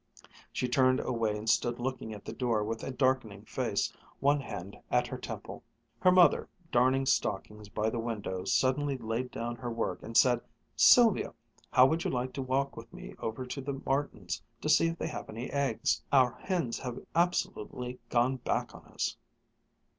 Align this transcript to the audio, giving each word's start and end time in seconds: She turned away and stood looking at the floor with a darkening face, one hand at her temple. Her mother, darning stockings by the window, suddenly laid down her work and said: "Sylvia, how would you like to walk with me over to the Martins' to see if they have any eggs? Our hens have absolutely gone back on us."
She 0.51 0.67
turned 0.67 0.99
away 0.99 1.37
and 1.37 1.47
stood 1.47 1.79
looking 1.79 2.11
at 2.11 2.25
the 2.25 2.33
floor 2.33 2.63
with 2.63 2.81
a 2.81 2.89
darkening 2.89 3.43
face, 3.45 3.93
one 4.19 4.39
hand 4.39 4.75
at 4.89 5.05
her 5.05 5.17
temple. 5.19 5.63
Her 5.99 6.11
mother, 6.11 6.49
darning 6.71 7.05
stockings 7.05 7.69
by 7.69 7.91
the 7.91 7.99
window, 7.99 8.43
suddenly 8.45 8.97
laid 8.97 9.29
down 9.29 9.57
her 9.57 9.69
work 9.69 10.01
and 10.01 10.17
said: 10.17 10.41
"Sylvia, 10.75 11.35
how 11.69 11.85
would 11.85 12.03
you 12.03 12.09
like 12.09 12.33
to 12.33 12.41
walk 12.41 12.75
with 12.75 12.91
me 12.91 13.13
over 13.19 13.45
to 13.45 13.61
the 13.61 13.79
Martins' 13.85 14.41
to 14.61 14.69
see 14.69 14.87
if 14.87 14.97
they 14.97 15.05
have 15.07 15.29
any 15.29 15.51
eggs? 15.51 16.01
Our 16.11 16.31
hens 16.39 16.79
have 16.79 17.05
absolutely 17.13 17.99
gone 18.09 18.37
back 18.37 18.73
on 18.73 18.85
us." 18.85 19.17